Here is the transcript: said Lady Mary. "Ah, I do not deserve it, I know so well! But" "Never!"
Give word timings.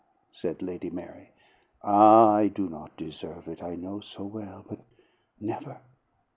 said 0.31 0.63
Lady 0.63 0.89
Mary. 0.89 1.29
"Ah, 1.83 2.31
I 2.33 2.47
do 2.47 2.67
not 2.67 2.97
deserve 2.97 3.47
it, 3.47 3.61
I 3.61 3.75
know 3.75 3.99
so 3.99 4.23
well! 4.23 4.65
But" 4.67 4.79
"Never!" 5.39 5.79